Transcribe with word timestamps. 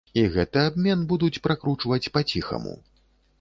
І 0.19 0.21
гэты 0.35 0.61
абмен 0.69 1.03
будуць 1.11 1.41
пракручваць 1.45 2.01
па 2.17 2.25
ціхаму. 2.33 2.73